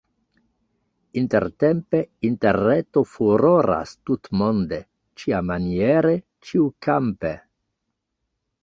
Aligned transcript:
Intertempe 1.21 1.99
Interreto 2.29 3.03
furoras 3.11 3.93
tutmonde, 4.11 4.81
ĉiamaniere, 5.23 6.19
ĉiukampe. 6.51 7.39